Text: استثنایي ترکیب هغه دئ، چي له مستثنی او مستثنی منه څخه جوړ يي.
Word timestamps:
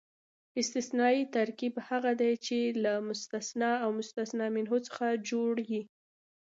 استثنایي 0.61 1.23
ترکیب 1.35 1.73
هغه 1.87 2.11
دئ، 2.21 2.33
چي 2.45 2.59
له 2.83 2.93
مستثنی 3.09 3.71
او 3.83 3.89
مستثنی 3.99 4.47
منه 4.55 4.77
څخه 4.87 5.05
جوړ 5.29 5.53
يي. 5.71 5.81